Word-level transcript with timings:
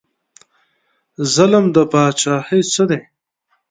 ظلم 1.33 1.65
د 1.75 1.77
پاچاهۍ 1.91 2.61
څه 2.73 2.83
دی؟ 2.89 3.01